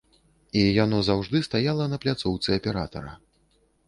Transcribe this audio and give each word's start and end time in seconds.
І 0.59 0.61
яно 0.83 1.01
заўжды 1.09 1.41
стаяла 1.47 1.85
на 1.91 1.99
пляцоўцы 2.05 2.57
аператара. 2.59 3.13